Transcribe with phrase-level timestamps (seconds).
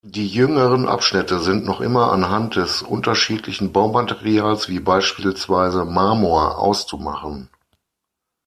[0.03, 7.49] Die jüngeren Abschnitte sind noch immer anhand des unterschiedlichen Baumaterials, wie beispielsweise Marmor, auszumachen.